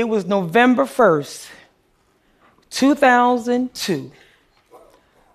It 0.00 0.08
was 0.08 0.24
November 0.24 0.84
1st, 0.86 1.50
2002, 2.70 4.10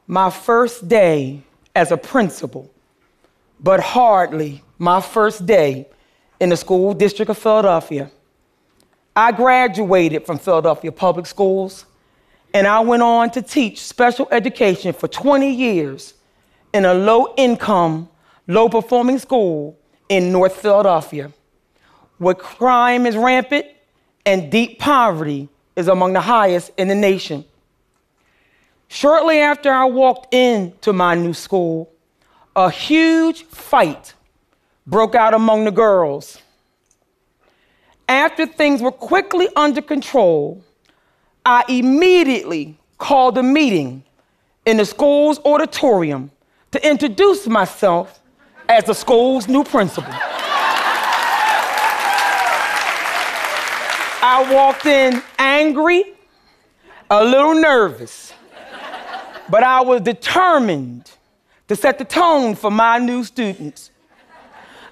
my 0.07 0.31
first 0.31 0.87
day 0.87 1.43
as 1.75 1.91
a 1.91 1.97
principal, 1.97 2.71
but 3.59 3.79
hardly 3.79 4.63
my 4.79 5.01
first 5.01 5.45
day 5.45 5.87
in 6.39 6.49
the 6.49 6.57
school 6.57 6.95
district 6.95 7.29
of 7.29 7.37
Philadelphia. 7.37 8.09
I 9.15 9.33
graduated 9.33 10.25
from 10.25 10.39
Philadelphia 10.39 10.91
Public 10.91 11.27
Schools 11.27 11.85
and 12.51 12.65
I 12.65 12.79
went 12.79 13.03
on 13.03 13.29
to 13.29 13.43
teach 13.43 13.83
special 13.83 14.27
education 14.31 14.93
for 14.93 15.07
20 15.07 15.47
years 15.47 16.15
in 16.73 16.85
a 16.85 16.93
low 16.95 17.35
income, 17.37 18.09
low 18.47 18.67
performing 18.67 19.19
school 19.19 19.77
in 20.09 20.31
North 20.31 20.55
Philadelphia, 20.55 21.31
where 22.17 22.33
crime 22.33 23.05
is 23.05 23.15
rampant 23.15 23.67
and 24.25 24.51
deep 24.51 24.79
poverty 24.79 25.49
is 25.75 25.87
among 25.87 26.13
the 26.13 26.21
highest 26.21 26.71
in 26.77 26.87
the 26.87 26.95
nation. 26.95 27.45
Shortly 28.87 29.39
after 29.39 29.71
I 29.71 29.85
walked 29.85 30.33
into 30.33 30.93
my 30.93 31.15
new 31.15 31.33
school, 31.33 31.91
a 32.55 32.69
huge 32.69 33.43
fight 33.43 34.13
broke 34.87 35.15
out 35.15 35.33
among 35.33 35.65
the 35.65 35.71
girls. 35.71 36.39
After 38.07 38.45
things 38.45 38.81
were 38.81 38.91
quickly 38.91 39.49
under 39.55 39.81
control, 39.81 40.63
I 41.45 41.65
immediately 41.67 42.77
called 42.97 43.37
a 43.37 43.43
meeting 43.43 44.03
in 44.65 44.77
the 44.77 44.85
school's 44.85 45.39
auditorium 45.39 46.31
to 46.71 46.87
introduce 46.87 47.47
myself 47.47 48.21
as 48.69 48.85
the 48.85 48.93
school's 48.93 49.47
new 49.47 49.63
principal. 49.63 50.13
I 54.21 54.53
walked 54.53 54.85
in 54.85 55.21
angry, 55.37 56.03
a 57.09 57.23
little 57.23 57.55
nervous, 57.55 58.33
but 59.49 59.63
I 59.63 59.81
was 59.81 60.01
determined 60.01 61.11
to 61.67 61.75
set 61.75 61.97
the 61.97 62.05
tone 62.05 62.55
for 62.55 62.71
my 62.71 62.97
new 62.97 63.23
students. 63.23 63.91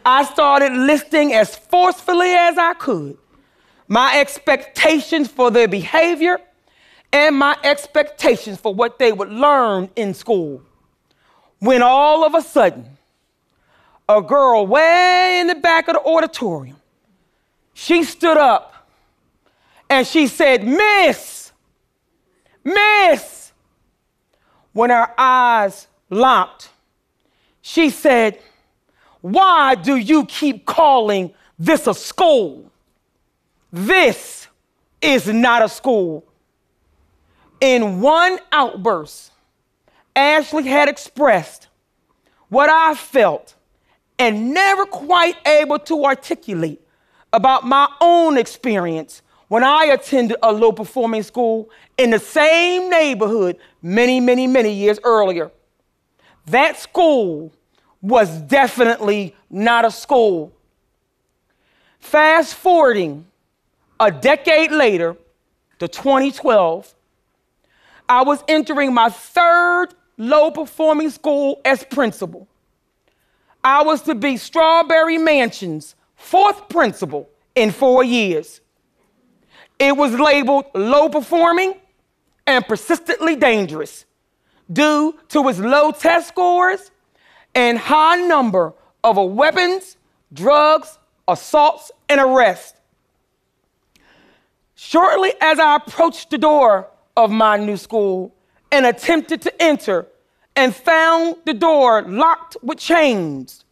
I 0.06 0.26
started 0.26 0.74
listing 0.74 1.34
as 1.34 1.56
forcefully 1.56 2.34
as 2.34 2.58
I 2.58 2.74
could 2.74 3.18
my 3.88 4.20
expectations 4.20 5.28
for 5.28 5.52
their 5.52 5.68
behavior 5.68 6.40
and 7.12 7.36
my 7.36 7.56
expectations 7.64 8.60
for 8.60 8.74
what 8.74 8.98
they 8.98 9.12
would 9.12 9.30
learn 9.30 9.90
in 9.96 10.14
school. 10.14 10.62
When 11.60 11.82
all 11.82 12.26
of 12.26 12.34
a 12.34 12.42
sudden, 12.42 12.98
a 14.10 14.22
girl 14.22 14.66
way 14.66 15.40
in 15.40 15.48
the 15.48 15.56
back 15.56 15.88
of 15.88 15.94
the 15.94 16.02
auditorium, 16.02 16.78
she 17.74 18.04
stood 18.04 18.38
up 18.38 18.73
and 19.94 20.08
she 20.08 20.26
said, 20.26 20.66
Miss, 20.66 21.52
Miss. 22.64 23.52
When 24.72 24.90
her 24.90 25.14
eyes 25.16 25.88
locked, 26.10 26.70
she 27.62 27.92
said, 27.92 28.40
Why 29.22 29.76
do 29.76 29.96
you 29.96 30.26
keep 30.26 30.66
calling 30.66 31.32
this 31.60 31.86
a 31.86 31.94
school? 31.94 32.72
This 33.72 34.48
is 35.00 35.28
not 35.28 35.62
a 35.62 35.70
school. 35.70 36.26
In 37.62 38.02
one 38.02 38.40
outburst, 38.52 39.32
Ashley 40.16 40.64
had 40.64 40.90
expressed 40.90 41.68
what 42.50 42.68
I 42.68 42.96
felt 42.96 43.54
and 44.18 44.56
never 44.56 44.88
quite 44.88 45.36
able 45.48 45.78
to 45.80 46.04
articulate 46.06 46.82
about 47.32 47.64
my 47.64 47.88
own 48.02 48.40
experience 48.40 49.22
when 49.54 49.64
I 49.64 49.84
attended 49.94 50.38
a 50.42 50.52
low 50.52 50.72
performing 50.72 51.22
school 51.22 51.70
in 51.96 52.10
the 52.10 52.18
same 52.18 52.90
neighborhood 52.90 53.60
many, 53.84 54.20
many, 54.20 54.48
many 54.48 54.74
years 54.74 54.98
earlier. 55.04 55.52
That 56.48 56.80
school 56.80 57.54
was 58.02 58.42
definitely 58.42 59.36
not 59.52 59.86
a 59.86 59.92
school. 59.92 60.52
Fast 62.00 62.56
forwarding 62.56 63.28
a 64.00 64.10
decade 64.10 64.72
later, 64.72 65.16
to 65.78 65.88
2012, 65.88 66.96
I 68.10 68.24
was 68.24 68.44
entering 68.48 68.92
my 68.92 69.10
third 69.10 69.90
low 70.18 70.50
performing 70.50 71.12
school 71.12 71.62
as 71.64 71.84
principal. 71.84 72.48
I 73.64 73.84
was 73.84 74.02
to 74.02 74.16
be 74.16 74.38
Strawberry 74.38 75.20
Mansion's 75.20 75.94
fourth 76.16 76.70
principal 76.70 77.30
in 77.54 77.70
four 77.70 78.04
years. 78.04 78.60
It 79.84 79.98
was 79.98 80.14
labeled 80.14 80.68
low 80.74 81.10
performing 81.10 81.76
and 82.48 82.66
persistently 82.66 83.36
dangerous 83.36 84.06
due 84.72 85.20
to 85.28 85.50
its 85.50 85.60
low 85.60 85.92
test 85.92 86.30
scores 86.30 86.90
and 87.54 87.78
high 87.78 88.16
number 88.16 88.74
of 89.04 89.18
weapons, 89.18 89.98
drugs, 90.32 90.98
assaults, 91.28 91.92
and 92.08 92.22
arrests. 92.22 92.80
Shortly 94.76 95.34
as 95.42 95.60
I 95.60 95.76
approached 95.76 96.30
the 96.30 96.38
door 96.38 96.88
of 97.18 97.30
my 97.30 97.58
new 97.58 97.76
school 97.76 98.34
and 98.72 98.86
attempted 98.86 99.42
to 99.42 99.62
enter 99.62 100.08
and 100.56 100.74
found 100.74 101.36
the 101.44 101.54
door 101.54 102.04
locked 102.04 102.56
with 102.64 102.78
chains, 102.78 103.66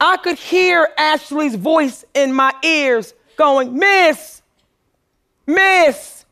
I 0.00 0.16
could 0.16 0.38
hear 0.38 0.88
Ashley's 0.96 1.56
voice 1.56 2.06
in 2.14 2.32
my 2.32 2.54
ears 2.64 3.12
going, 3.36 3.78
Miss, 3.78 4.40
Miss, 5.46 6.24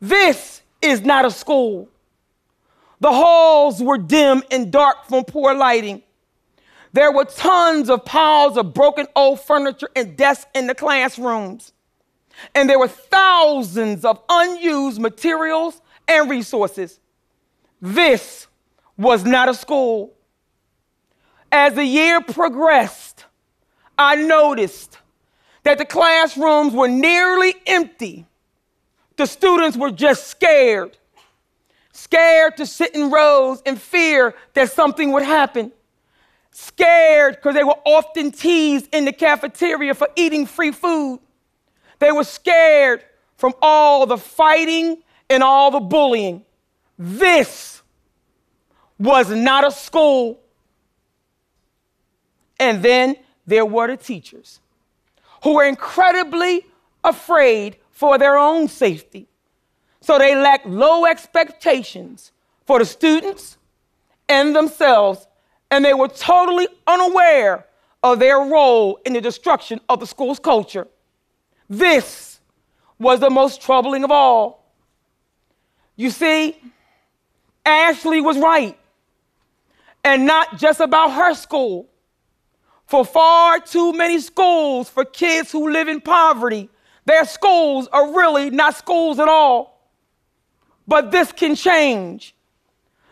this 0.00 0.62
is 0.80 1.00
not 1.02 1.24
a 1.24 1.30
school. 1.30 1.88
The 3.00 3.12
halls 3.12 3.82
were 3.82 3.98
dim 3.98 4.42
and 4.50 4.70
dark 4.70 5.06
from 5.08 5.24
poor 5.24 5.54
lighting. 5.54 6.02
There 6.92 7.10
were 7.12 7.24
tons 7.24 7.90
of 7.90 8.04
piles 8.04 8.56
of 8.56 8.72
broken 8.72 9.06
old 9.16 9.40
furniture 9.40 9.88
and 9.96 10.16
desks 10.16 10.46
in 10.54 10.68
the 10.68 10.74
classrooms 10.74 11.72
and 12.54 12.68
there 12.68 12.78
were 12.78 12.88
thousands 12.88 14.04
of 14.04 14.20
unused 14.28 15.00
materials 15.00 15.80
and 16.08 16.28
resources. 16.28 17.00
This 17.80 18.46
was 18.96 19.24
not 19.24 19.48
a 19.48 19.54
school. 19.54 20.14
As 21.50 21.74
the 21.74 21.84
year 21.84 22.20
progressed, 22.20 23.24
I 23.98 24.16
noticed 24.16 24.98
that 25.64 25.78
the 25.78 25.84
classrooms 25.84 26.72
were 26.72 26.88
nearly 26.88 27.54
empty. 27.66 28.26
The 29.16 29.26
students 29.26 29.76
were 29.76 29.90
just 29.90 30.28
scared, 30.28 30.96
scared 31.92 32.56
to 32.58 32.66
sit 32.66 32.94
in 32.94 33.10
rows 33.10 33.62
in 33.62 33.76
fear 33.76 34.34
that 34.52 34.70
something 34.70 35.12
would 35.12 35.22
happen, 35.22 35.72
scared 36.50 37.36
because 37.36 37.54
they 37.54 37.64
were 37.64 37.78
often 37.84 38.30
teased 38.30 38.88
in 38.94 39.04
the 39.04 39.12
cafeteria 39.12 39.94
for 39.94 40.08
eating 40.16 40.46
free 40.46 40.70
food. 40.70 41.20
They 41.98 42.12
were 42.12 42.24
scared 42.24 43.02
from 43.36 43.54
all 43.62 44.06
the 44.06 44.18
fighting 44.18 45.02
and 45.30 45.42
all 45.42 45.70
the 45.70 45.80
bullying. 45.80 46.44
This 46.98 47.82
was 48.98 49.30
not 49.30 49.66
a 49.66 49.70
school. 49.70 50.40
And 52.60 52.82
then 52.82 53.16
there 53.46 53.64
were 53.64 53.86
the 53.86 53.96
teachers 53.96 54.60
who 55.44 55.54
were 55.54 55.64
incredibly 55.64 56.66
afraid 57.04 57.76
for 57.90 58.16
their 58.16 58.36
own 58.36 58.66
safety. 58.66 59.28
So 60.00 60.18
they 60.18 60.34
lacked 60.34 60.66
low 60.66 61.04
expectations 61.04 62.32
for 62.66 62.78
the 62.78 62.86
students 62.86 63.58
and 64.26 64.56
themselves, 64.56 65.28
and 65.70 65.84
they 65.84 65.92
were 65.92 66.08
totally 66.08 66.66
unaware 66.86 67.66
of 68.02 68.18
their 68.18 68.38
role 68.38 68.98
in 69.04 69.12
the 69.12 69.20
destruction 69.20 69.80
of 69.88 70.00
the 70.00 70.06
school's 70.06 70.38
culture. 70.38 70.88
This 71.68 72.40
was 72.98 73.20
the 73.20 73.30
most 73.30 73.60
troubling 73.60 74.02
of 74.02 74.10
all. 74.10 74.64
You 75.96 76.10
see, 76.10 76.56
Ashley 77.66 78.22
was 78.22 78.38
right. 78.38 78.78
And 80.02 80.26
not 80.26 80.58
just 80.58 80.80
about 80.80 81.12
her 81.12 81.34
school. 81.34 81.88
For 82.86 83.04
far 83.04 83.60
too 83.60 83.92
many 83.92 84.20
schools 84.20 84.88
for 84.88 85.04
kids 85.04 85.50
who 85.50 85.70
live 85.70 85.88
in 85.88 86.00
poverty, 86.00 86.68
their 87.06 87.24
schools 87.24 87.88
are 87.92 88.14
really 88.14 88.50
not 88.50 88.76
schools 88.76 89.18
at 89.18 89.28
all. 89.28 89.90
But 90.86 91.10
this 91.10 91.32
can 91.32 91.54
change. 91.54 92.34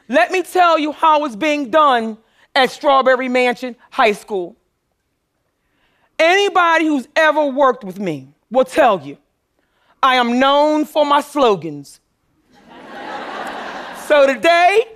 Let 0.09 0.31
me 0.31 0.43
tell 0.43 0.79
you 0.79 0.93
how 0.93 1.25
it's 1.25 1.37
being 1.37 1.71
done 1.71 2.19
at 2.55 2.71
Strawberry 2.71 3.29
Mansion 3.29 3.77
High 3.91 4.13
School. 4.13 4.57
Anybody 6.19 6.87
who's 6.87 7.09
ever 7.17 7.47
worked 7.47 7.83
with 7.83 7.99
me 7.99 8.29
will 8.51 8.65
tell 8.65 9.01
you 9.01 9.17
I 10.03 10.17
am 10.17 10.39
known 10.39 10.85
for 10.85 11.07
my 11.07 11.21
slogans. 11.21 12.01
so 14.07 14.27
today, 14.27 14.87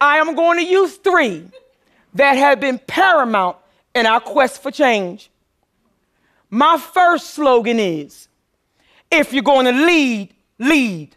I 0.00 0.18
am 0.18 0.34
going 0.34 0.58
to 0.58 0.64
use 0.64 0.96
three 0.96 1.48
that 2.14 2.36
have 2.36 2.60
been 2.60 2.78
paramount 2.78 3.56
in 3.94 4.06
our 4.06 4.20
quest 4.20 4.62
for 4.62 4.70
change. 4.70 5.30
My 6.50 6.78
first 6.78 7.30
slogan 7.30 7.78
is 7.78 8.28
If 9.10 9.32
you're 9.32 9.42
going 9.42 9.66
to 9.66 9.72
lead, 9.72 10.34
lead. 10.58 11.16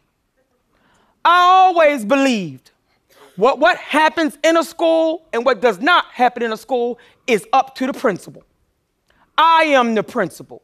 I 1.23 1.37
always 1.37 2.05
believed 2.05 2.71
what, 3.35 3.59
what 3.59 3.77
happens 3.77 4.37
in 4.43 4.57
a 4.57 4.63
school 4.63 5.27
and 5.33 5.43
what 5.45 5.61
does 5.61 5.79
not 5.79 6.05
happen 6.11 6.43
in 6.43 6.53
a 6.53 6.57
school 6.57 6.99
is 7.27 7.45
up 7.51 7.75
to 7.75 7.87
the 7.87 7.93
principal. 7.93 8.43
I 9.37 9.63
am 9.65 9.95
the 9.95 10.03
principal. 10.03 10.61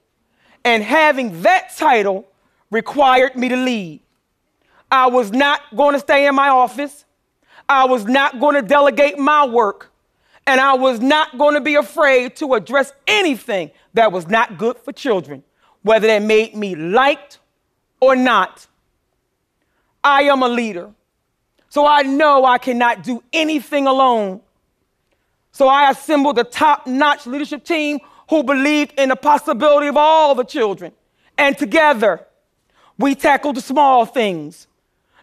And 0.63 0.83
having 0.83 1.41
that 1.41 1.75
title 1.75 2.27
required 2.69 3.35
me 3.35 3.49
to 3.49 3.57
lead. 3.57 4.01
I 4.89 5.07
was 5.07 5.31
not 5.31 5.61
going 5.75 5.93
to 5.93 5.99
stay 5.99 6.27
in 6.27 6.35
my 6.35 6.49
office. 6.49 7.05
I 7.67 7.85
was 7.85 8.05
not 8.05 8.39
going 8.39 8.55
to 8.55 8.61
delegate 8.61 9.17
my 9.17 9.45
work. 9.45 9.90
And 10.47 10.59
I 10.59 10.73
was 10.73 10.99
not 10.99 11.37
going 11.37 11.53
to 11.53 11.61
be 11.61 11.75
afraid 11.75 12.35
to 12.37 12.55
address 12.55 12.93
anything 13.07 13.71
that 13.93 14.11
was 14.11 14.27
not 14.27 14.57
good 14.57 14.77
for 14.77 14.91
children, 14.91 15.43
whether 15.83 16.07
that 16.07 16.23
made 16.23 16.55
me 16.55 16.75
liked 16.75 17.39
or 17.99 18.15
not. 18.15 18.67
I 20.03 20.23
am 20.23 20.41
a 20.41 20.49
leader. 20.49 20.91
So 21.69 21.85
I 21.85 22.01
know 22.01 22.43
I 22.43 22.57
cannot 22.57 23.03
do 23.03 23.23
anything 23.31 23.87
alone. 23.87 24.41
So 25.51 25.67
I 25.67 25.89
assembled 25.89 26.39
a 26.39 26.43
top 26.43 26.87
notch 26.87 27.25
leadership 27.27 27.63
team 27.63 27.99
who 28.29 28.43
believed 28.43 28.93
in 28.97 29.09
the 29.09 29.15
possibility 29.15 29.87
of 29.87 29.97
all 29.97 30.33
the 30.35 30.43
children. 30.43 30.91
And 31.37 31.57
together, 31.57 32.25
we 32.97 33.15
tackled 33.15 33.55
the 33.55 33.61
small 33.61 34.05
things 34.05 34.67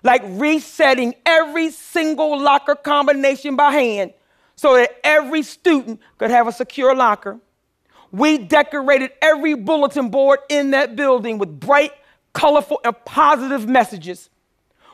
like 0.03 0.23
resetting 0.25 1.15
every 1.27 1.71
single 1.71 2.41
locker 2.41 2.75
combination 2.75 3.57
by 3.57 3.73
hand 3.73 4.13
so 4.59 4.75
that 4.75 4.91
every 5.05 5.41
student 5.45 6.01
could 6.19 6.33
have 6.33 6.49
a 6.49 6.53
secure 6.53 6.93
locker. 6.93 7.39
We 8.11 8.39
decorated 8.39 9.13
every 9.23 9.55
bulletin 9.55 10.09
board 10.09 10.41
in 10.49 10.73
that 10.73 10.97
building 10.97 11.39
with 11.39 11.61
bright, 11.61 11.93
colorful, 12.33 12.81
and 12.83 12.97
positive 13.05 13.69
messages. 13.69 14.31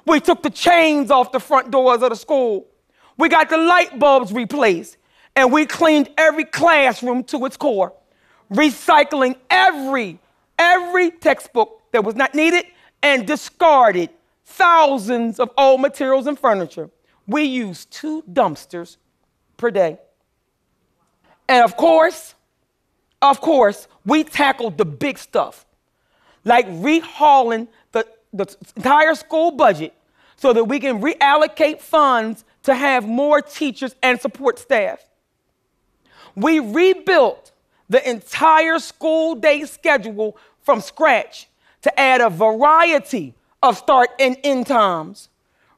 We 0.04 0.20
took 0.20 0.42
the 0.42 0.50
chains 0.50 1.10
off 1.10 1.32
the 1.32 1.40
front 1.40 1.70
doors 1.70 2.02
of 2.02 2.10
the 2.10 2.16
school. 2.16 2.66
We 3.16 3.30
got 3.30 3.48
the 3.48 3.56
light 3.56 3.98
bulbs 3.98 4.34
replaced, 4.34 4.98
and 5.34 5.50
we 5.50 5.64
cleaned 5.64 6.10
every 6.18 6.44
classroom 6.44 7.24
to 7.24 7.46
its 7.46 7.56
core, 7.56 7.94
recycling 8.52 9.34
every, 9.48 10.18
every 10.58 11.10
textbook 11.10 11.80
that 11.92 12.04
was 12.04 12.16
not 12.16 12.34
needed 12.34 12.66
and 13.02 13.26
discarded 13.26 14.10
thousands 14.44 15.40
of 15.40 15.50
old 15.56 15.80
materials 15.80 16.26
and 16.26 16.38
furniture. 16.38 16.90
We 17.26 17.44
used 17.44 17.90
two 17.90 18.22
dumpsters 18.30 18.98
per 19.56 19.70
day. 19.70 19.98
And 21.48 21.64
of 21.64 21.76
course, 21.76 22.34
of 23.20 23.40
course, 23.40 23.88
we 24.04 24.24
tackled 24.24 24.76
the 24.78 24.84
big 24.84 25.18
stuff, 25.18 25.64
like 26.44 26.66
rehauling 26.68 27.68
the, 27.92 28.06
the 28.32 28.54
entire 28.76 29.14
school 29.14 29.50
budget 29.50 29.94
so 30.36 30.52
that 30.52 30.64
we 30.64 30.78
can 30.80 31.00
reallocate 31.00 31.80
funds 31.80 32.44
to 32.64 32.74
have 32.74 33.06
more 33.06 33.40
teachers 33.40 33.94
and 34.02 34.20
support 34.20 34.58
staff. 34.58 35.00
We 36.34 36.58
rebuilt 36.58 37.52
the 37.88 38.08
entire 38.08 38.78
school 38.78 39.34
day 39.34 39.64
schedule 39.64 40.36
from 40.60 40.80
scratch 40.80 41.48
to 41.82 42.00
add 42.00 42.20
a 42.20 42.30
variety 42.30 43.34
of 43.62 43.76
start 43.78 44.10
and 44.18 44.36
end 44.42 44.66
times, 44.66 45.28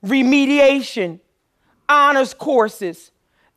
remediation, 0.05 1.21
honors 1.89 2.35
courses, 2.35 3.11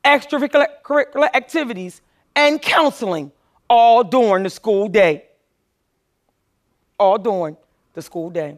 extracurricular 0.09 1.29
activities, 1.33 2.01
and 2.35 2.61
counseling 2.61 3.31
all 3.69 4.03
during 4.03 4.44
the 4.44 4.50
school 4.50 4.88
day. 4.88 5.25
All 6.97 7.17
during 7.17 7.56
the 7.94 8.01
school 8.01 8.29
day. 8.29 8.57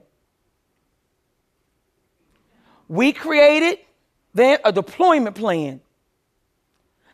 We 2.88 3.14
created 3.14 3.80
then 4.34 4.60
a 4.64 4.72
deployment 4.72 5.36
plan 5.36 5.82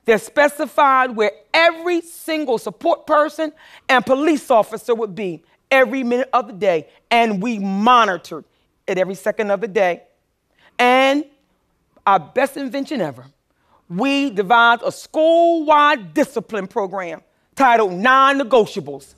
that 0.05 0.21
specified 0.21 1.15
where 1.15 1.31
every 1.53 2.01
single 2.01 2.57
support 2.57 3.05
person 3.05 3.51
and 3.89 4.05
police 4.05 4.49
officer 4.49 4.95
would 4.95 5.15
be 5.15 5.43
every 5.69 6.03
minute 6.03 6.29
of 6.31 6.47
the 6.47 6.53
day, 6.53 6.87
and 7.11 7.41
we 7.41 7.59
monitored 7.59 8.45
it 8.87 8.97
every 8.97 9.15
second 9.15 9.51
of 9.51 9.59
the 9.61 9.67
day. 9.67 10.03
And 10.79 11.25
our 12.05 12.19
best 12.19 12.55
invention 12.55 13.01
ever, 13.01 13.25
we 13.89 14.29
devised 14.29 14.81
a 14.85 14.91
school 14.91 15.65
wide 15.65 16.13
discipline 16.13 16.67
program 16.67 17.21
titled 17.55 17.93
Non 17.93 18.39
Negotiables. 18.39 19.15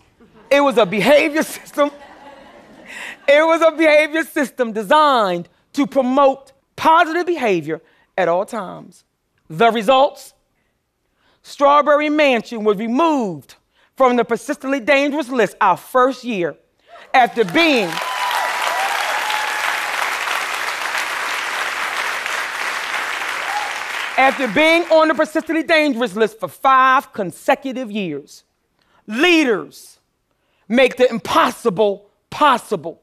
It 0.50 0.62
was 0.62 0.77
a 0.77 0.86
behavior 0.86 1.44
system. 1.44 1.92
It 3.27 3.45
was 3.45 3.62
a 3.62 3.71
behavior 3.71 4.24
system 4.24 4.74
designed 4.74 5.50
to 5.74 5.86
promote 5.86 6.51
positive 6.75 7.25
behavior 7.25 7.81
at 8.18 8.27
all 8.27 8.45
times. 8.45 9.04
The 9.50 9.71
results 9.71 10.33
Strawberry 11.42 12.10
Mansion 12.10 12.63
was 12.63 12.77
removed 12.77 13.56
from 13.95 14.16
the 14.16 14.24
persistently 14.24 14.80
dangerous 14.80 15.30
list 15.30 15.56
our 15.60 15.77
first 15.77 16.24
year 16.24 16.56
after 17.13 17.44
being 17.44 17.89
after 24.19 24.50
being 24.50 24.83
on 24.92 25.07
the 25.07 25.13
persistently 25.13 25.63
dangerous 25.63 26.13
list 26.13 26.42
for 26.42 26.50
five 26.50 27.13
consecutive 27.13 27.89
years. 27.89 28.44
Leaders 29.07 29.98
make 30.68 30.98
the 30.98 31.10
impossible 31.10 32.10
possible. 32.30 33.01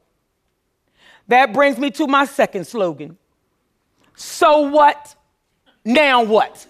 That 1.27 1.53
brings 1.53 1.79
me 1.79 1.89
to 1.89 2.05
my 2.05 2.25
second 2.25 2.67
slogan. 2.67 3.17
So 4.13 4.69
what? 4.69 5.15
Now 5.83 6.23
what? 6.23 6.67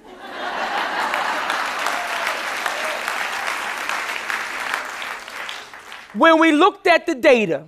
When 6.13 6.39
we 6.39 6.53
looked 6.53 6.87
at 6.87 7.05
the 7.05 7.15
data 7.15 7.65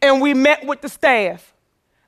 and 0.00 0.22
we 0.22 0.32
met 0.32 0.64
with 0.64 0.80
the 0.80 0.88
staff, 0.88 1.53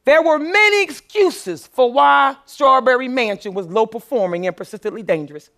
there 0.06 0.22
were 0.22 0.38
many 0.38 0.84
excuses 0.84 1.66
for 1.66 1.92
why 1.92 2.36
Strawberry 2.46 3.08
Mansion 3.08 3.54
was 3.54 3.66
low 3.66 3.86
performing 3.86 4.46
and 4.46 4.56
persistently 4.56 5.02
dangerous. 5.02 5.50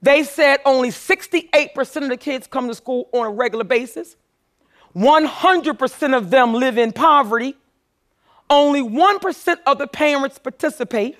They 0.00 0.22
said 0.22 0.60
only 0.64 0.90
68% 0.90 1.96
of 2.02 2.08
the 2.08 2.16
kids 2.16 2.46
come 2.46 2.68
to 2.68 2.74
school 2.74 3.08
on 3.12 3.26
a 3.26 3.30
regular 3.30 3.64
basis. 3.64 4.14
100% 4.94 6.16
of 6.16 6.30
them 6.30 6.54
live 6.54 6.78
in 6.78 6.92
poverty. 6.92 7.56
Only 8.48 8.80
1% 8.80 9.58
of 9.66 9.78
the 9.78 9.88
parents 9.88 10.38
participate. 10.38 11.18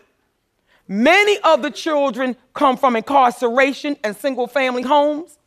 Many 0.87 1.39
of 1.41 1.61
the 1.61 1.73
children 1.73 2.37
come 2.53 2.77
from 2.77 2.95
incarceration 2.95 3.97
and 4.05 4.17
single 4.17 4.47
family 4.47 4.83
homes. 4.83 5.39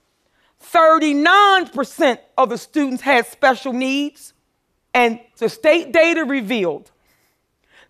39% 0.62 2.18
of 2.38 2.50
the 2.50 2.58
students 2.58 3.02
had 3.02 3.28
special 3.28 3.72
needs, 3.72 4.34
and 4.94 5.22
the 5.38 5.48
state 5.48 5.94
data 5.94 6.26
revealed 6.26 6.92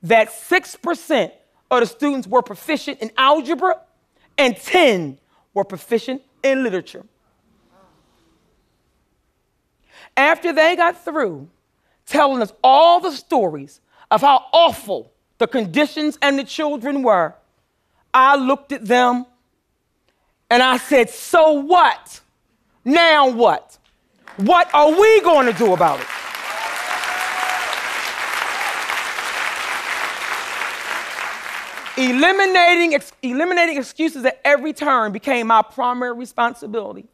that 0.03 0.29
6% 0.29 1.31
of 1.71 1.79
the 1.79 1.85
students 1.85 2.27
were 2.27 2.41
proficient 2.41 2.99
in 2.99 3.11
algebra 3.17 3.79
and 4.37 4.55
10 4.55 5.19
were 5.53 5.63
proficient 5.63 6.21
in 6.43 6.63
literature. 6.63 7.03
After 10.15 10.53
they 10.53 10.75
got 10.75 11.03
through 11.03 11.47
telling 12.05 12.41
us 12.41 12.51
all 12.63 12.99
the 12.99 13.11
stories 13.11 13.81
of 14.09 14.21
how 14.21 14.45
awful 14.51 15.11
the 15.37 15.47
conditions 15.47 16.17
and 16.21 16.39
the 16.39 16.43
children 16.43 17.03
were, 17.03 17.35
I 18.13 18.35
looked 18.35 18.71
at 18.71 18.85
them 18.85 19.25
and 20.49 20.63
I 20.63 20.77
said, 20.77 21.09
So 21.09 21.51
what? 21.51 22.21
Now 22.83 23.29
what? 23.29 23.77
What 24.37 24.73
are 24.73 24.91
we 24.91 25.21
going 25.21 25.51
to 25.51 25.53
do 25.53 25.73
about 25.73 25.99
it? 25.99 26.07
Eliminating, 31.97 32.93
ex- 32.93 33.11
eliminating 33.23 33.77
excuses 33.77 34.23
at 34.23 34.39
every 34.45 34.71
turn 34.71 35.11
became 35.11 35.47
my 35.47 35.63
primary 35.63 36.13
responsibility. 36.13 37.05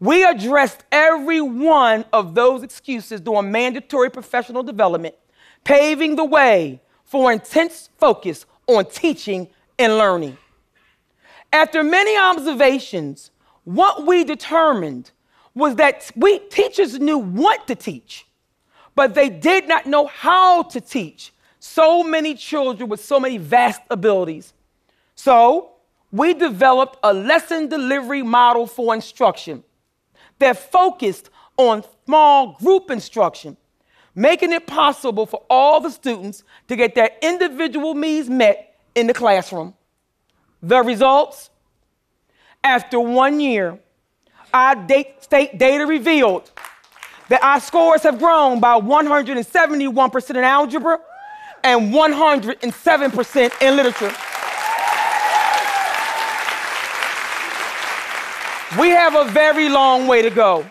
We 0.00 0.24
addressed 0.24 0.82
every 0.90 1.40
one 1.40 2.04
of 2.12 2.34
those 2.34 2.64
excuses 2.64 3.20
during 3.20 3.52
mandatory 3.52 4.10
professional 4.10 4.64
development, 4.64 5.14
paving 5.62 6.16
the 6.16 6.24
way 6.24 6.80
for 7.04 7.30
intense 7.30 7.88
focus 7.98 8.46
on 8.66 8.86
teaching 8.86 9.48
and 9.78 9.96
learning. 9.96 10.36
After 11.52 11.84
many 11.84 12.16
observations, 12.16 13.30
what 13.64 14.06
we 14.06 14.24
determined 14.24 15.12
was 15.54 15.76
that 15.76 16.10
we 16.16 16.38
teachers 16.38 16.98
knew 16.98 17.18
what 17.18 17.66
to 17.68 17.74
teach, 17.76 18.26
but 18.96 19.14
they 19.14 19.28
did 19.28 19.68
not 19.68 19.86
know 19.86 20.06
how 20.06 20.62
to 20.64 20.80
teach 20.80 21.32
so 21.60 22.02
many 22.02 22.34
children 22.34 22.88
with 22.88 23.04
so 23.04 23.20
many 23.20 23.38
vast 23.38 23.82
abilities. 23.90 24.52
So, 25.14 25.72
we 26.10 26.34
developed 26.34 26.98
a 27.04 27.12
lesson 27.12 27.68
delivery 27.68 28.22
model 28.22 28.66
for 28.66 28.94
instruction 28.94 29.62
that 30.40 30.56
focused 30.72 31.30
on 31.56 31.84
small 32.06 32.54
group 32.54 32.90
instruction, 32.90 33.56
making 34.14 34.52
it 34.52 34.66
possible 34.66 35.26
for 35.26 35.44
all 35.48 35.80
the 35.80 35.90
students 35.90 36.42
to 36.66 36.74
get 36.74 36.94
their 36.94 37.10
individual 37.22 37.94
needs 37.94 38.28
met 38.28 38.74
in 38.94 39.06
the 39.06 39.14
classroom. 39.14 39.74
The 40.62 40.82
results? 40.82 41.50
After 42.64 42.98
one 42.98 43.38
year, 43.40 43.78
our 44.52 44.74
state 45.20 45.58
data 45.58 45.86
revealed 45.86 46.50
that 47.28 47.42
our 47.42 47.60
scores 47.60 48.02
have 48.02 48.18
grown 48.18 48.58
by 48.58 48.80
171% 48.80 50.30
in 50.30 50.36
algebra 50.38 50.98
and 51.62 51.92
107% 51.92 53.62
in 53.62 53.76
literature. 53.76 54.12
We 58.78 58.90
have 58.90 59.16
a 59.16 59.24
very 59.30 59.68
long 59.68 60.06
way 60.06 60.22
to 60.22 60.30
go. 60.30 60.64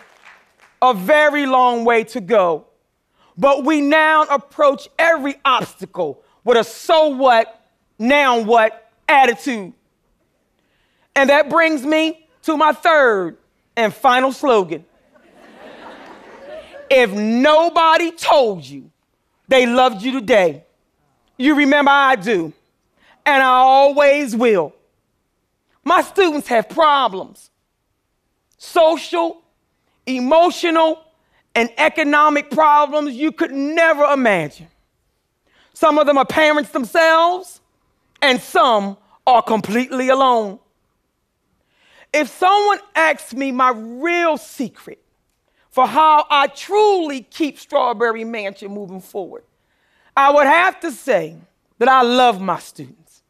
A 0.80 0.94
very 0.94 1.44
long 1.44 1.84
way 1.84 2.04
to 2.04 2.20
go. 2.20 2.66
But 3.36 3.64
we 3.64 3.80
now 3.80 4.22
approach 4.24 4.88
every 4.98 5.36
obstacle 5.44 6.22
with 6.44 6.56
a 6.56 6.64
so 6.64 7.08
what, 7.08 7.66
now 7.98 8.40
what 8.40 8.90
attitude. 9.06 9.74
And 11.14 11.28
that 11.28 11.50
brings 11.50 11.84
me 11.84 12.26
to 12.42 12.56
my 12.56 12.72
third 12.72 13.36
and 13.76 13.92
final 13.92 14.32
slogan. 14.32 14.84
if 16.90 17.12
nobody 17.12 18.12
told 18.12 18.64
you 18.64 18.90
they 19.48 19.66
loved 19.66 20.02
you 20.02 20.12
today, 20.12 20.64
you 21.40 21.54
remember 21.54 21.90
I 21.90 22.16
do, 22.16 22.52
and 23.24 23.42
I 23.42 23.46
always 23.46 24.36
will. 24.36 24.74
My 25.82 26.02
students 26.02 26.46
have 26.48 26.68
problems 26.68 27.50
social, 28.58 29.40
emotional, 30.04 31.02
and 31.54 31.70
economic 31.78 32.50
problems 32.50 33.14
you 33.14 33.32
could 33.32 33.52
never 33.52 34.04
imagine. 34.04 34.68
Some 35.72 35.98
of 35.98 36.06
them 36.06 36.18
are 36.18 36.26
parents 36.26 36.72
themselves, 36.72 37.62
and 38.20 38.38
some 38.38 38.98
are 39.26 39.40
completely 39.40 40.10
alone. 40.10 40.58
If 42.12 42.28
someone 42.28 42.80
asks 42.94 43.32
me 43.32 43.50
my 43.50 43.72
real 43.74 44.36
secret 44.36 45.02
for 45.70 45.86
how 45.86 46.26
I 46.28 46.48
truly 46.48 47.22
keep 47.22 47.58
Strawberry 47.58 48.24
Mansion 48.24 48.72
moving 48.72 49.00
forward, 49.00 49.44
I 50.20 50.28
would 50.30 50.46
have 50.46 50.78
to 50.80 50.92
say 50.92 51.34
that 51.78 51.88
I 51.88 52.02
love 52.02 52.42
my 52.42 52.58
students 52.58 53.22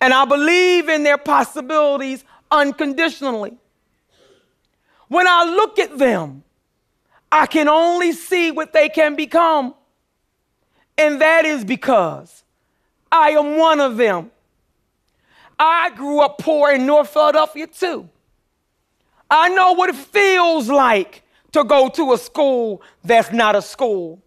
and 0.00 0.14
I 0.14 0.24
believe 0.24 0.88
in 0.88 1.02
their 1.02 1.18
possibilities 1.18 2.24
unconditionally. 2.50 3.54
When 5.08 5.26
I 5.28 5.44
look 5.44 5.78
at 5.78 5.98
them, 5.98 6.42
I 7.30 7.44
can 7.44 7.68
only 7.68 8.12
see 8.12 8.50
what 8.50 8.72
they 8.72 8.88
can 8.88 9.14
become. 9.14 9.74
And 10.96 11.20
that 11.20 11.44
is 11.44 11.66
because 11.66 12.44
I 13.12 13.32
am 13.32 13.58
one 13.58 13.78
of 13.78 13.98
them. 13.98 14.30
I 15.58 15.90
grew 15.90 16.20
up 16.20 16.38
poor 16.38 16.72
in 16.72 16.86
North 16.86 17.10
Philadelphia 17.10 17.66
too. 17.66 18.08
I 19.30 19.50
know 19.50 19.72
what 19.72 19.90
it 19.90 19.96
feels 19.96 20.70
like 20.70 21.24
to 21.52 21.62
go 21.62 21.90
to 21.90 22.14
a 22.14 22.18
school 22.18 22.80
that's 23.04 23.32
not 23.32 23.54
a 23.54 23.60
school. 23.60 24.22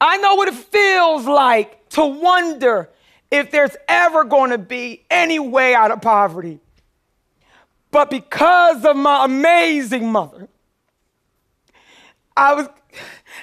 I 0.00 0.18
know 0.18 0.34
what 0.34 0.48
it 0.48 0.54
feels 0.54 1.26
like 1.26 1.88
to 1.90 2.04
wonder 2.04 2.90
if 3.30 3.50
there's 3.50 3.76
ever 3.88 4.24
going 4.24 4.50
to 4.50 4.58
be 4.58 5.04
any 5.10 5.38
way 5.38 5.74
out 5.74 5.90
of 5.90 6.00
poverty. 6.00 6.60
But 7.90 8.10
because 8.10 8.84
of 8.84 8.96
my 8.96 9.24
amazing 9.24 10.10
mother, 10.12 10.48
I 12.36 12.54
was 12.54 12.68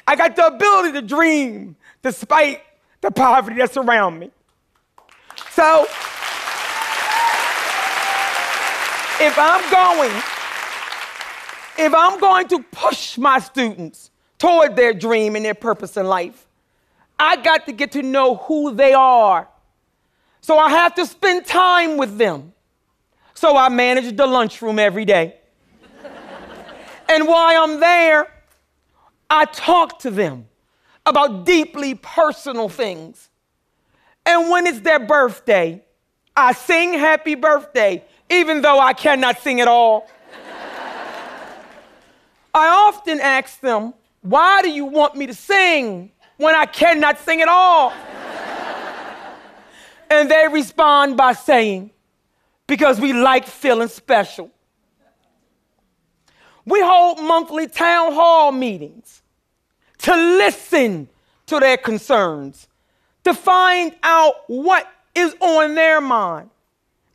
I 0.08 0.16
got 0.16 0.36
the 0.36 0.48
ability 0.48 0.92
to 0.94 1.02
dream 1.02 1.76
despite 2.02 2.62
the 3.02 3.12
poverty 3.12 3.58
that's 3.58 3.78
around 3.78 4.20
me. 4.20 4.32
So 5.52 5.88
if 9.20 9.38
I'm 9.38 9.72
going 9.72 10.12
if 11.78 11.94
I'm 11.96 12.20
going 12.20 12.48
to 12.50 12.64
push 12.72 13.18
my 13.18 13.40
students 13.40 14.12
toward 14.38 14.76
their 14.76 14.94
dream 14.94 15.36
and 15.36 15.44
their 15.44 15.56
purpose 15.56 15.98
in 15.98 16.06
life, 16.06 16.43
I 17.24 17.38
got 17.38 17.65
to 17.68 17.72
get 17.72 17.94
to 17.94 18.01
know 18.01 18.36
who 18.36 18.75
they 18.75 18.94
are. 18.94 19.48
So 20.42 20.58
I 20.58 20.70
have 20.70 20.94
to 20.96 21.06
spend 21.06 21.46
time 21.46 21.96
with 21.96 22.18
them. 22.18 22.51
So 23.34 23.56
I 23.56 23.70
manage 23.70 24.18
the 24.18 24.27
lunchroom 24.27 24.77
every 24.77 25.06
day. 25.06 25.38
and 27.08 27.25
while 27.25 27.63
I'm 27.63 27.80
there, 27.80 28.27
I 29.30 29.46
talk 29.46 30.00
to 30.00 30.12
them 30.12 30.48
about 31.06 31.46
deeply 31.46 31.96
personal 31.96 32.68
things. 32.68 33.30
And 34.25 34.50
when 34.50 34.68
it's 34.68 34.82
their 34.82 35.00
birthday, 35.00 35.82
I 36.36 36.51
sing 36.51 36.94
happy 36.94 37.36
birthday, 37.36 38.03
even 38.30 38.62
though 38.62 38.80
I 38.80 38.92
cannot 38.92 39.39
sing 39.39 39.62
at 39.62 39.70
all. 39.70 40.10
I 42.53 42.68
often 42.68 43.22
ask 43.22 43.62
them, 43.62 43.94
why 44.22 44.62
do 44.62 44.70
you 44.70 44.84
want 44.84 45.15
me 45.15 45.25
to 45.27 45.34
sing 45.34 46.12
when 46.38 46.56
I 46.56 46.66
cannot 46.66 47.20
sing 47.20 47.42
at 47.42 47.48
all? 47.48 47.94
and 50.10 50.30
they 50.30 50.48
respond 50.52 51.18
by 51.18 51.34
saying, 51.34 51.92
because 52.68 53.00
we 53.00 53.13
like 53.13 53.46
feeling 53.46 53.88
special. 53.88 54.52
We 56.66 56.82
hold 56.82 57.20
monthly 57.20 57.68
town 57.68 58.13
hall 58.13 58.52
meetings 58.52 59.22
to 60.00 60.16
listen 60.16 61.10
to 61.48 61.60
their 61.60 61.78
concerns, 61.78 62.68
to 63.24 63.34
find 63.34 63.96
out 64.02 64.36
what 64.48 64.88
is 65.13 65.36
on 65.40 65.75
their 65.75 66.00
mind. 66.02 66.50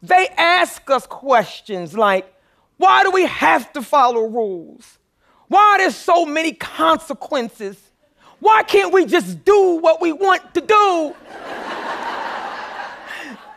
They 0.02 0.28
ask 0.36 0.88
us 0.90 1.06
questions 1.06 1.96
like, 1.96 2.32
why 2.76 3.02
do 3.02 3.10
we 3.10 3.24
have 3.26 3.72
to 3.72 3.82
follow 3.82 4.26
rules? 4.26 4.98
Why 5.48 5.60
are 5.60 5.78
there 5.78 5.90
so 5.90 6.24
many 6.24 6.52
consequences? 6.52 7.87
Why 8.40 8.62
can't 8.62 8.92
we 8.92 9.04
just 9.06 9.44
do 9.44 9.78
what 9.80 10.00
we 10.00 10.12
want 10.12 10.54
to 10.54 10.60
do? 10.60 11.14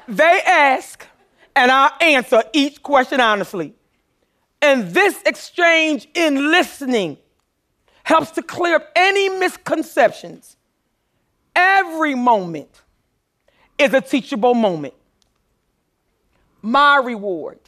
they 0.08 0.42
ask, 0.46 1.06
and 1.56 1.72
I 1.72 1.92
answer 2.02 2.44
each 2.54 2.82
question 2.82 3.20
honestly. 3.20 3.74
And 4.62 4.90
this 4.90 5.22
exchange 5.24 6.08
in 6.14 6.52
listening 6.52 7.18
helps 8.04 8.32
to 8.32 8.44
clear 8.44 8.76
up 8.76 8.88
any 8.96 9.30
misconceptions. 9.30 10.56
Every 11.56 12.16
moment 12.16 12.82
is 13.78 13.94
a 13.94 14.02
teachable 14.02 14.54
moment. 14.54 14.94
My 16.62 16.98
reward, 16.98 17.60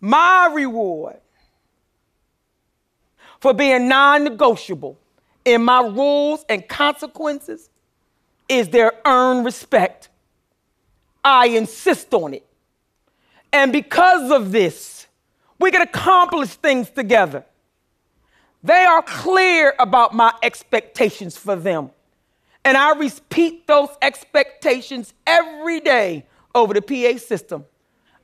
my 0.00 0.48
reward 0.52 1.20
for 3.40 3.52
being 3.52 3.88
non 3.88 4.24
negotiable 4.24 4.98
in 5.48 5.64
my 5.64 5.80
rules 5.80 6.44
and 6.48 6.66
consequences 6.68 7.70
is 8.48 8.68
their 8.68 8.92
earned 9.06 9.44
respect. 9.44 10.08
I 11.24 11.48
insist 11.48 12.12
on 12.12 12.34
it. 12.34 12.46
And 13.52 13.72
because 13.72 14.30
of 14.30 14.52
this, 14.52 15.06
we 15.58 15.70
can 15.70 15.80
accomplish 15.80 16.50
things 16.50 16.90
together. 16.90 17.44
They 18.62 18.84
are 18.84 19.02
clear 19.02 19.74
about 19.78 20.14
my 20.14 20.32
expectations 20.42 21.36
for 21.36 21.56
them. 21.56 21.90
And 22.64 22.76
I 22.76 22.92
repeat 22.98 23.66
those 23.66 23.88
expectations 24.02 25.14
every 25.26 25.80
day 25.80 26.26
over 26.54 26.74
the 26.74 26.82
PA 26.82 27.18
system. 27.18 27.64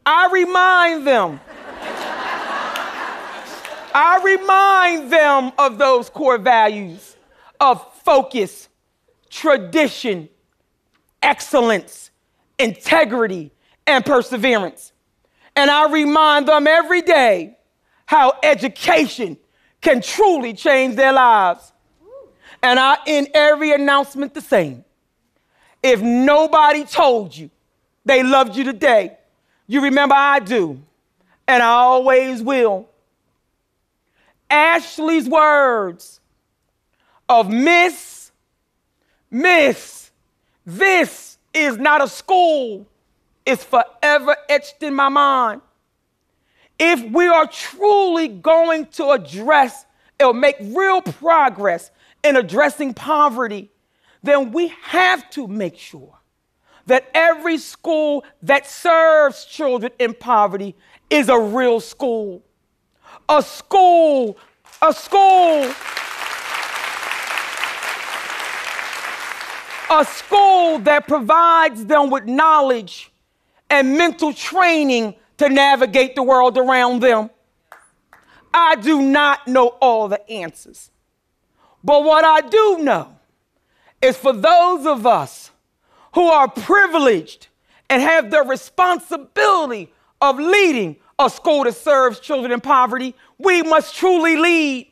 I 0.05 0.29
remind 0.31 1.07
them 1.07 1.41
I 3.97 4.21
remind 4.25 5.13
them 5.13 5.53
of 5.57 5.79
those 5.79 6.11
core 6.11 6.37
values 6.37 7.14
of 7.71 7.95
focus, 8.03 8.69
tradition, 9.31 10.29
excellence, 11.23 12.11
integrity, 12.59 13.51
and 13.87 14.05
perseverance. 14.05 14.93
And 15.57 15.71
I 15.71 15.91
remind 15.91 16.49
them 16.49 16.67
every 16.67 17.03
day 17.03 17.57
how 18.07 18.35
education 18.43 19.37
can 19.81 20.01
truly 20.01 20.55
change 20.55 20.97
their 20.97 21.13
lives. 21.13 21.73
And 22.63 22.79
I 22.79 22.97
end 23.07 23.29
every 23.35 23.73
announcement 23.73 24.35
the 24.35 24.41
same. 24.41 24.85
If 25.83 26.01
nobody 26.01 26.85
told 26.85 27.37
you 27.37 27.51
they 28.05 28.23
loved 28.23 28.57
you 28.57 28.65
today, 28.65 29.19
you 29.67 29.83
remember 29.83 30.15
I 30.15 30.39
do, 30.39 30.81
and 31.47 31.63
I 31.63 31.67
always 31.67 32.43
will. 32.43 32.89
Ashley's 34.51 35.29
words 35.29 36.21
of 37.41 37.51
Miss, 37.51 38.31
Miss, 39.31 40.11
this 40.65 41.39
is 41.53 41.77
not 41.77 42.03
a 42.03 42.09
school, 42.09 42.87
It's 43.45 43.65
forever 43.65 44.37
etched 44.49 44.83
in 44.83 44.95
my 44.95 45.09
mind. 45.09 45.61
If 46.79 47.03
we 47.13 47.27
are 47.27 47.47
truly 47.47 48.29
going 48.29 48.87
to 48.99 49.11
address 49.11 49.85
or 50.23 50.33
make 50.33 50.57
real 50.61 51.03
progress 51.03 51.91
in 52.23 52.37
addressing 52.37 52.95
poverty, 52.95 53.71
then 54.23 54.53
we 54.53 54.69
have 54.83 55.29
to 55.31 55.47
make 55.47 55.77
sure 55.77 56.19
that 56.87 57.11
every 57.15 57.59
school 57.59 58.25
that 58.43 58.67
serves 58.67 59.45
children 59.45 59.93
in 59.99 60.15
poverty 60.15 60.75
is 61.11 61.29
a 61.29 61.39
real 61.39 61.81
school. 61.81 62.43
A 63.29 63.43
school, 63.43 64.39
a 64.81 64.93
school, 64.93 65.73
a 69.95 70.05
school 70.05 70.81
that 70.81 71.07
provides 71.07 71.87
them 71.87 72.11
with 72.11 72.25
knowledge 72.25 73.13
and 73.71 73.97
mental 73.97 74.33
training 74.33 75.15
to 75.39 75.49
navigate 75.49 76.15
the 76.15 76.23
world 76.23 76.59
around 76.59 77.01
them. 77.01 77.31
I 78.53 78.77
do 78.77 79.03
not 79.03 79.47
know 79.47 79.69
all 79.81 80.09
the 80.09 80.29
answers. 80.31 80.91
But 81.83 82.05
what 82.05 82.25
I 82.25 82.41
do 82.41 82.79
know 82.79 83.17
is 84.01 84.17
for 84.17 84.33
those 84.33 84.87
of 84.87 85.07
us 85.07 85.51
who 86.15 86.29
are 86.29 86.49
privileged 86.49 87.49
and 87.91 88.03
have 88.03 88.31
the 88.31 88.43
responsibility 88.43 89.93
of 90.21 90.39
leading 90.39 90.97
a 91.19 91.31
school 91.31 91.65
that 91.65 91.77
serves 91.77 92.21
children 92.21 92.53
in 92.53 92.61
poverty, 92.61 93.15
we 93.39 93.63
must 93.63 93.95
truly 93.95 94.37
lead. 94.37 94.89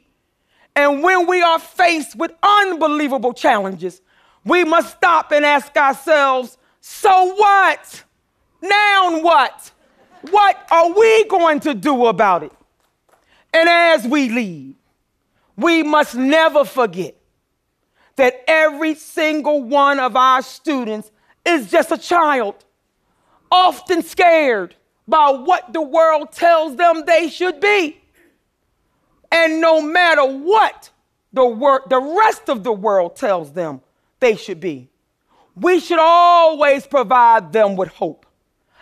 And 0.75 1.03
when 1.03 1.27
we 1.27 1.43
are 1.43 1.59
faced 1.59 2.17
with 2.17 2.33
unbelievable 2.43 3.33
challenges, 3.33 4.01
we 4.45 4.65
must 4.65 4.97
stop 4.97 5.33
and 5.33 5.45
ask 5.45 5.77
ourselves, 5.77 6.59
so 6.81 7.35
what? 7.35 8.05
Now 8.61 9.21
what? 9.21 9.71
What 10.31 10.67
are 10.71 10.93
we 10.93 11.25
going 11.25 11.61
to 11.61 11.75
do 11.75 12.07
about 12.07 12.43
it? 12.45 12.53
And 13.53 13.69
as 13.69 14.07
we 14.07 14.29
lead, 14.29 14.77
we 15.57 15.83
must 15.83 16.15
never 16.15 16.65
forget 16.65 17.15
that 18.17 18.43
every 18.47 18.95
single 18.95 19.63
one 19.63 20.01
of 20.01 20.17
our 20.17 20.43
students 20.43 21.11
is 21.45 21.71
just 21.71 21.91
a 21.91 21.99
child, 21.99 22.55
often 23.51 24.03
scared 24.03 24.75
by 25.07 25.31
what 25.31 25.73
the 25.73 25.83
world 25.83 26.33
tells 26.33 26.77
them 26.77 27.05
they 27.07 27.29
should 27.29 27.61
be. 27.61 28.01
And 29.31 29.61
no 29.61 29.81
matter 29.81 30.25
what 30.25 30.91
the, 31.33 31.45
wor- 31.45 31.83
the 31.89 32.01
rest 32.01 32.49
of 32.49 32.65
the 32.65 32.73
world 32.73 33.17
tells 33.17 33.53
them 33.53 33.81
they 34.23 34.37
should 34.37 34.61
be, 34.61 34.89
we 35.55 35.81
should 35.81 35.99
always 35.99 36.87
provide 36.87 37.53
them 37.53 37.77
with 37.77 37.89
hope, 37.89 38.25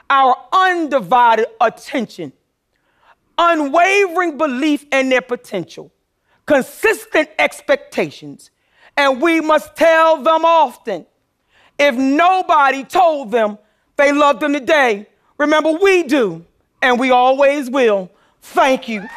our 0.09 0.37
undivided 0.53 1.47
attention, 1.61 2.33
unwavering 3.39 4.37
belief 4.37 4.85
in 4.93 5.09
their 5.09 5.23
potential, 5.23 5.91
consistent 6.47 7.31
expectations. 7.39 8.51
And 8.97 9.23
we 9.23 9.41
must 9.41 9.75
tell 9.77 10.23
them 10.23 10.45
often 10.45 11.07
if 11.79 11.95
nobody 11.97 12.85
told 12.85 13.31
them 13.31 13.57
they 13.97 14.13
loved 14.13 14.41
them 14.41 14.53
today, 14.53 15.07
remember 15.39 15.73
we 15.73 16.03
do, 16.03 16.45
and 16.83 17.01
we 17.01 17.11
always 17.11 17.71
will. 17.71 18.11
Thank 18.43 18.89
you. 18.89 19.09